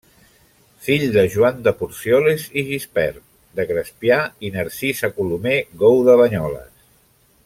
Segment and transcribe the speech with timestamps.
[0.85, 3.21] Fill de Joan de Porcioles i Gispert,
[3.59, 6.69] de Crespià, i Narcisa Colomer Gou de Banyoles.